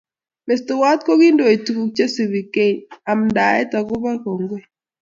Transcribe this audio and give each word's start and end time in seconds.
Mestowot 0.47 0.99
kokindoi 1.07 1.57
tukuk 1.65 1.89
che 1.95 2.05
subi 2.15 2.41
keeng 2.53 2.79
amandaet 3.11 3.71
koba 3.89 4.11
kongoi 4.23 4.63